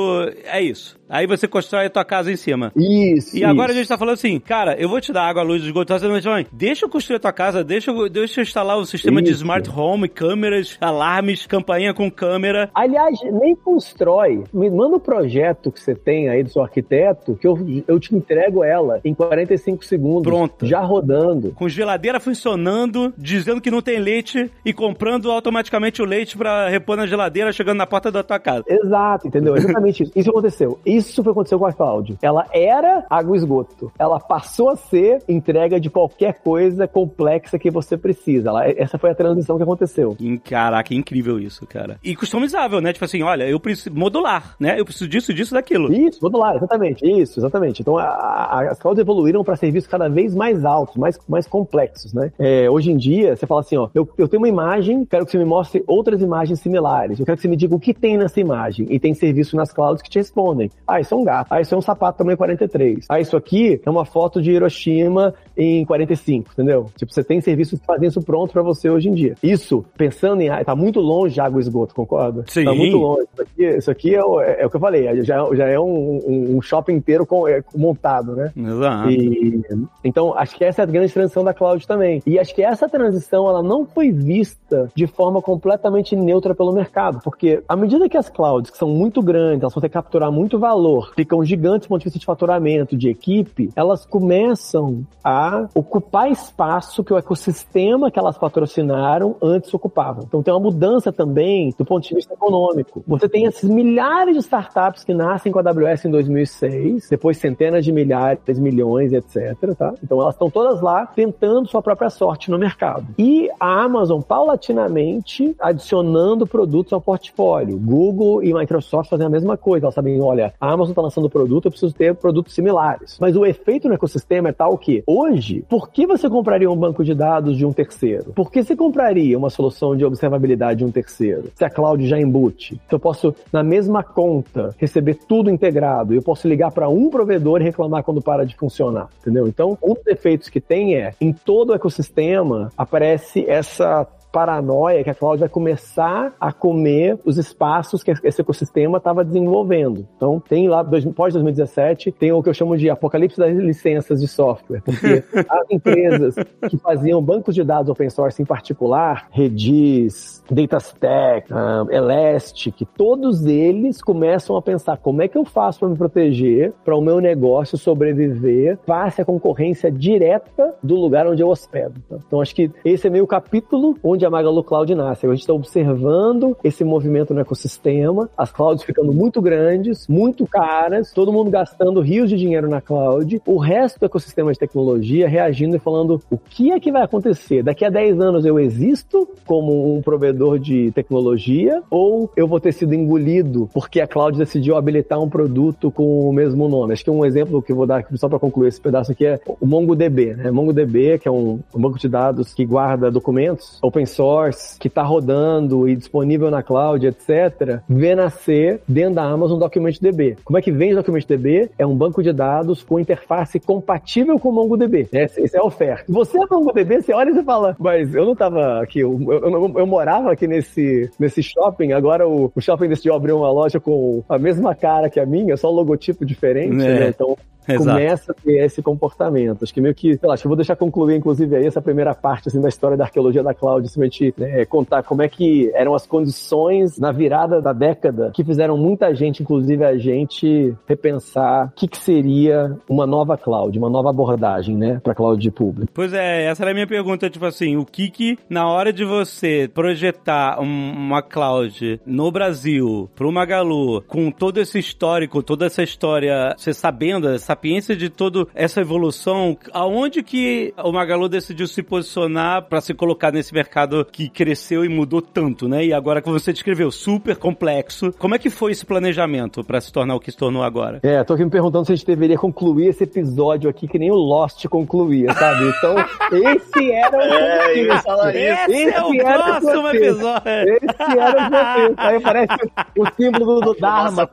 [0.45, 0.99] é isso.
[1.09, 2.73] Aí você constrói a tua casa em cima.
[2.75, 3.37] Isso.
[3.37, 3.47] E isso.
[3.47, 6.09] agora a gente tá falando assim, cara, eu vou te dar água, luz, esgoto, tá
[6.09, 9.31] mãe, deixa eu construir a tua casa, deixa eu, deixa eu instalar o sistema isso.
[9.31, 12.71] de smart home, câmeras, alarmes, campainha com câmera.
[12.75, 14.45] Aliás, nem constrói.
[14.53, 18.01] Me manda o um projeto que você tem aí do seu arquiteto, que eu, eu
[18.01, 20.25] te entrego ela em 45 segundos.
[20.25, 20.67] Pronto.
[20.67, 21.53] Já rodando.
[21.53, 26.97] Com geladeira funcionando, dizendo que não tem leite e comprando automaticamente o leite para repor
[26.97, 28.65] na geladeira, chegando na porta da tua casa.
[28.69, 29.57] Exato, entendeu?
[29.57, 30.13] Exatamente isso.
[30.17, 30.79] Isso aconteceu.
[30.97, 32.17] Isso foi aconteceu com a Cloud.
[32.23, 33.93] Ela era água e esgoto.
[33.99, 38.49] Ela passou a ser entrega de qualquer coisa complexa que você precisa.
[38.49, 40.17] Ela, essa foi a transição que aconteceu.
[40.45, 41.99] Caraca, incrível isso, cara.
[42.03, 42.93] E customizável, né?
[42.93, 44.79] Tipo assim, olha, eu preciso modular, né?
[44.79, 45.93] Eu preciso disso, disso, daquilo.
[45.93, 47.07] Isso, modular, exatamente.
[47.07, 47.83] Isso, exatamente.
[47.83, 52.13] Então, a, a, as clouds evoluíram para serviços cada vez mais altos, mais, mais complexos,
[52.13, 52.33] né?
[52.39, 55.33] É, hoje em dia, você fala assim, ó, eu, eu tenho uma imagem, quero que
[55.33, 57.19] você me mostre outras imagens similares.
[57.19, 58.87] Eu quero que você me diga o que tem nessa imagem.
[58.91, 60.71] E tem serviço nas clouds que te respondem.
[60.87, 61.49] Ah, isso é um gato.
[61.51, 63.07] Ah, isso é um sapato tamanho 43.
[63.09, 66.87] Ah, isso aqui é uma foto de Hiroshima em 45, entendeu?
[66.97, 69.35] Tipo, você tem serviços que fazem isso pronto para você hoje em dia.
[69.43, 70.65] Isso, pensando em.
[70.65, 72.45] Tá muito longe de água e esgoto, concorda?
[72.49, 72.65] Sim.
[72.65, 73.27] Tá muito longe.
[73.33, 75.79] Isso aqui, isso aqui é, o, é, é, o que eu falei, já, já é
[75.79, 78.53] um, um shopping inteiro com, é, montado, né?
[78.57, 79.11] Exato.
[79.11, 79.63] E,
[80.05, 82.23] então, acho que essa é a grande transição da cloud também.
[82.27, 87.21] E acho que essa transição, ela não foi vista de forma completamente neutra pelo mercado,
[87.23, 90.31] porque à medida que as clouds, que são muito grandes, elas vão ter que capturar
[90.31, 90.76] muito valor,
[91.15, 97.03] ficam gigantes do ponto de vista de faturamento, de equipe, elas começam a ocupar espaço
[97.03, 100.23] que o ecossistema que elas patrocinaram antes ocupava.
[100.25, 103.03] Então tem uma mudança também do ponto de vista econômico.
[103.07, 107.85] Você tem esses milhares de startups que nascem com a AWS em 2006, depois centenas
[107.85, 109.75] de milhares, milhões, etc.
[109.77, 109.95] Tá?
[110.03, 113.07] Então elas estão todas lá tentando sua própria sorte no mercado.
[113.19, 117.79] E a Amazon, paulatinamente, adicionando produtos ao portfólio.
[117.79, 119.87] Google e Microsoft fazem a mesma coisa.
[119.87, 123.17] Elas sabem, olha, a Amazon está lançando produto, eu preciso ter produtos similares.
[123.21, 127.05] Mas o efeito no ecossistema é tal que, hoje, por que você compraria um banco
[127.05, 128.33] de dados de um terceiro?
[128.35, 131.51] Por que você compraria uma solução de observabilidade de um terceiro?
[131.55, 132.81] Se a cloud já embute.
[132.89, 137.61] Se eu posso, na mesma conta, receber tudo integrado, eu posso ligar para um provedor
[137.61, 139.47] e reclamar quando para de funcionar, entendeu?
[139.47, 145.09] Então, um dos efeitos que tem é, em todo o ecossistema, aparece essa paranoia que
[145.09, 150.07] a cloud vai começar a comer os espaços que esse ecossistema estava desenvolvendo.
[150.15, 154.29] Então, tem lá, pós 2017, tem o que eu chamo de apocalipse das licenças de
[154.29, 156.35] software, porque as empresas
[156.69, 164.03] que faziam bancos de dados open source em particular, Redis, DataStack, um, Elastic, todos eles
[164.03, 167.79] começam a pensar como é que eu faço para me proteger, para o meu negócio
[167.79, 171.95] sobreviver, face à concorrência direta do lugar onde eu hospedo.
[172.27, 175.27] Então, acho que esse é meio capítulo onde a Magalu Cloud nasce.
[175.27, 181.13] A gente está observando esse movimento no ecossistema, as clouds ficando muito grandes, muito caras,
[181.13, 185.77] todo mundo gastando rios de dinheiro na cloud, o resto do ecossistema de tecnologia reagindo
[185.77, 187.63] e falando o que é que vai acontecer?
[187.63, 192.73] Daqui a 10 anos eu existo como um provedor de tecnologia ou eu vou ter
[192.73, 196.93] sido engolido porque a cloud decidiu habilitar um produto com o mesmo nome?
[196.93, 199.27] Acho que um exemplo que eu vou dar aqui só para concluir esse pedaço aqui
[199.27, 200.51] é o MongoDB, né?
[200.51, 205.89] MongoDB, que é um, banco de dados que guarda documentos open source que está rodando
[205.89, 210.39] e disponível na cloud, etc., vê nascer dentro da Amazon DocumentDB.
[210.45, 211.71] Como é que vem o DocumentDB?
[211.79, 215.09] É um banco de dados com interface compatível com o MongoDB.
[215.13, 216.05] Essa, essa é a oferta.
[216.09, 219.51] Você é MongoDB, você olha e você fala, mas eu não estava aqui, eu, eu,
[219.51, 223.79] eu, eu, morava aqui nesse, nesse shopping, agora o, o shopping decidiu abrir uma loja
[223.79, 227.01] com a mesma cara que a minha, só um logotipo diferente, é.
[227.01, 227.09] né?
[227.09, 227.37] Então
[227.75, 227.91] Exato.
[227.91, 229.63] começa a ter esse comportamento.
[229.63, 231.83] Acho que meio que, sei lá, acho que eu vou deixar concluir, inclusive, aí essa
[231.83, 235.71] primeira parte assim, da história da arqueologia da cloud, simplesmente né, contar como é que
[235.75, 241.67] eram as condições na virada da década que fizeram muita gente, inclusive a gente, repensar
[241.67, 245.91] o que, que seria uma nova cloud, uma nova abordagem, né, para cloud público.
[245.93, 249.05] Pois é, essa era a minha pergunta, tipo assim, o que que na hora de
[249.05, 256.55] você projetar uma cloud no Brasil, pro Magalu, com todo esse histórico, toda essa história,
[256.57, 262.63] você sabendo, essa sapiência de toda essa evolução, aonde que o Magalu decidiu se posicionar
[262.69, 265.87] para se colocar nesse mercado que cresceu e mudou tanto, né?
[265.87, 268.13] E agora que você descreveu, super complexo.
[268.19, 271.01] Como é que foi esse planejamento para se tornar o que se tornou agora?
[271.03, 274.11] É, tô aqui me perguntando se a gente deveria concluir esse episódio aqui que nem
[274.11, 275.65] o Lost concluía, sabe?
[275.69, 275.95] Então,
[276.33, 280.43] esse era o é, esse, esse é o próximo episódio.
[280.47, 282.55] Esse era o Aí aparece
[282.99, 284.29] o símbolo do Dharma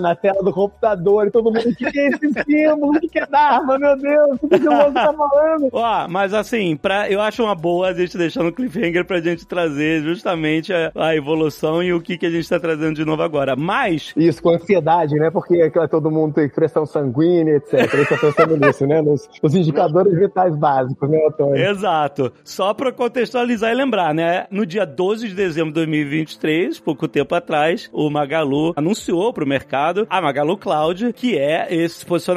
[0.00, 2.96] na tela do computador e todo mundo, o que, é esse símbolo?
[2.96, 4.38] O que, é Dharma, meu Deus?
[4.42, 5.68] O que, que o outro tá falando?
[5.72, 9.46] Ó, mas assim, pra, eu acho uma boa a gente deixar no cliffhanger pra gente
[9.46, 13.22] trazer justamente a, a evolução e o que, que a gente tá trazendo de novo
[13.22, 13.56] agora.
[13.56, 14.12] Mas.
[14.16, 15.30] Isso, com ansiedade, né?
[15.30, 17.92] Porque todo mundo tem pressão sanguínea, etc.
[17.94, 19.00] Eu tô pensando nisso, né?
[19.00, 21.56] Nos, nos indicadores vitais básicos, né, Antônio?
[21.56, 22.32] Exato.
[22.44, 24.46] Só pra contextualizar e lembrar, né?
[24.50, 30.06] No dia 12 de dezembro de 2023, pouco tempo atrás, o Magalu anunciou pro mercado
[30.10, 32.31] a Magalu Cloud, que é esse posicionamento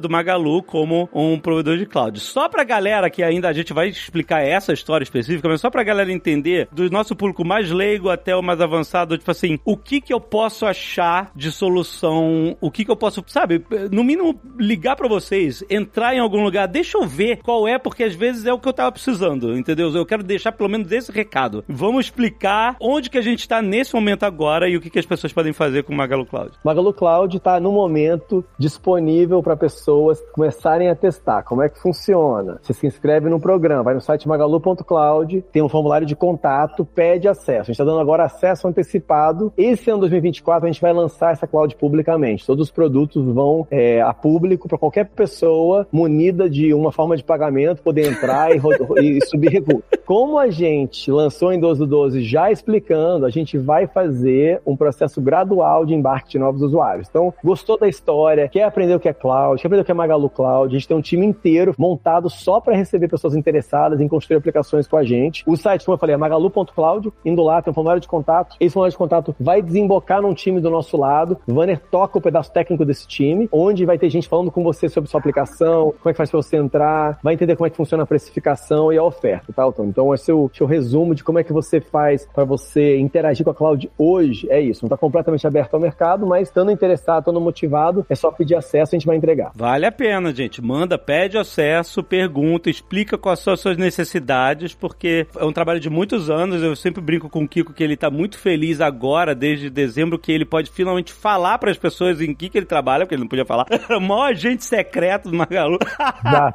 [0.00, 2.18] do Magalu como um provedor de cloud.
[2.20, 5.82] Só pra galera que ainda a gente vai explicar essa história específica, mas só pra
[5.82, 10.00] galera entender, do nosso público mais leigo até o mais avançado, tipo assim, o que
[10.00, 14.96] que eu posso achar de solução, o que que eu posso, sabe, no mínimo ligar
[14.96, 18.52] para vocês, entrar em algum lugar, deixa eu ver qual é, porque às vezes é
[18.52, 19.94] o que eu tava precisando, entendeu?
[19.94, 21.64] Eu quero deixar pelo menos esse recado.
[21.68, 25.06] Vamos explicar onde que a gente tá nesse momento agora e o que que as
[25.06, 26.52] pessoas podem fazer com o Magalu Cloud.
[26.64, 31.42] Magalu Cloud está no momento disponível para pessoas começarem a testar.
[31.42, 32.58] Como é que funciona?
[32.62, 37.28] Você se inscreve no programa, vai no site magalu.cloud, tem um formulário de contato, pede
[37.28, 37.60] acesso.
[37.60, 39.52] A gente está dando agora acesso antecipado.
[39.56, 42.46] Esse ano 2024 a gente vai lançar essa cloud publicamente.
[42.46, 47.24] Todos os produtos vão é, a público para qualquer pessoa munida de uma forma de
[47.24, 48.60] pagamento poder entrar e,
[49.00, 49.84] e subir recursos.
[50.06, 54.76] Como a gente lançou em 12 do 12 já explicando, a gente vai fazer um
[54.76, 57.08] processo gradual de embarque de novos usuários.
[57.08, 59.94] Então, gostou da história, quer aprender o que é cloud, quer aprender o que é
[59.94, 64.08] Magalu Cloud, a gente tem um time inteiro montado só para receber pessoas interessadas em
[64.08, 65.42] construir aplicações com a gente.
[65.46, 68.56] O site, como eu falei, é magalu.cloud, indo lá, tem um formulário de contato.
[68.60, 71.38] Esse formulário de contato vai desembocar num time do nosso lado.
[71.46, 75.10] Vanner toca o pedaço técnico desse time, onde vai ter gente falando com você sobre
[75.10, 78.02] sua aplicação, como é que faz para você entrar, vai entender como é que funciona
[78.02, 81.38] a precificação e a oferta, tá, Então, Então, esse é o, o resumo de como
[81.38, 84.46] é que você faz para você interagir com a cloud hoje.
[84.50, 84.84] É isso.
[84.84, 88.96] Não está completamente aberto ao mercado, mas estando interessado, estando motivado, é só pedir acesso,
[88.98, 89.52] gente vai entregar.
[89.54, 90.62] Vale a pena, gente.
[90.62, 95.90] Manda, pede acesso, pergunta, explica quais são as suas necessidades, porque é um trabalho de
[95.90, 96.62] muitos anos.
[96.62, 100.32] Eu sempre brinco com o Kiko que ele está muito feliz agora, desde dezembro, que
[100.32, 103.28] ele pode finalmente falar para as pessoas em que, que ele trabalha, porque ele não
[103.28, 103.66] podia falar.
[103.70, 105.78] Era o maior agente secreto do Magalu.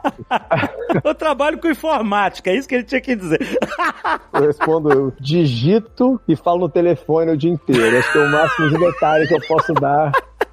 [1.04, 3.40] eu trabalho com informática, é isso que ele tinha que dizer.
[4.34, 7.98] eu respondo, eu digito e falo no telefone o dia inteiro.
[7.98, 10.12] Acho que é o máximo de detalhe que eu posso dar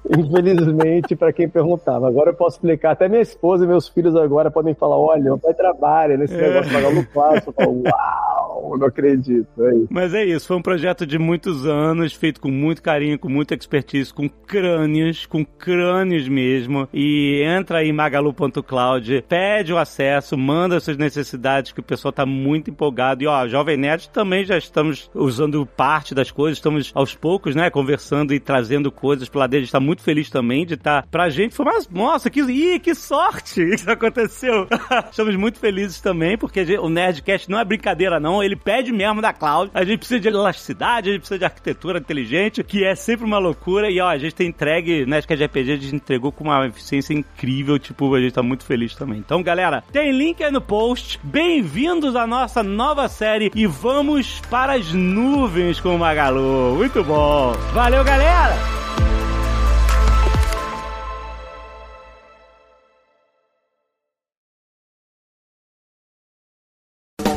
[0.09, 2.07] Infelizmente, para quem perguntava.
[2.07, 2.91] Agora eu posso explicar.
[2.91, 6.41] Até minha esposa e meus filhos agora podem falar: olha, o pai trabalha nesse é.
[6.41, 7.49] negócio, pagar no passo.
[7.49, 8.30] Eu falo, uau,
[8.77, 9.47] não acredito.
[9.59, 13.29] É Mas é isso, foi um projeto de muitos anos, feito com muito carinho, com
[13.29, 16.87] muita expertise, com crânios, com crânios mesmo.
[16.93, 22.25] E entra aí em magalu.cloud, pede o acesso, manda suas necessidades, que o pessoal tá
[22.25, 23.23] muito empolgado.
[23.23, 27.69] E ó, Jovem Nerd também já estamos usando parte das coisas, estamos aos poucos, né,
[27.69, 29.59] conversando e trazendo coisas para lá dentro.
[29.59, 31.03] A gente tá muito feliz também de estar.
[31.03, 31.87] Tá, pra gente foi mais.
[31.89, 34.67] Nossa, que, ih, que sorte isso aconteceu.
[35.09, 38.43] Estamos muito felizes também, porque o Nerdcast não é brincadeira, não.
[38.43, 39.71] Ele pede mesmo da cloud.
[39.73, 43.37] A gente precisa de elasticidade, a gente precisa de arquitetura inteligente, que é sempre uma
[43.37, 43.89] loucura.
[43.89, 47.77] E ó, a gente tem entregue, Nerdcast RPG, a gente entregou com uma eficiência incrível.
[47.79, 49.19] Tipo, a gente tá muito feliz também.
[49.19, 51.19] Então, galera, tem link aí no post.
[51.23, 56.75] Bem-vindos à nossa nova série e vamos para as nuvens com o Magalu.
[56.75, 57.53] Muito bom.
[57.73, 58.55] Valeu, galera!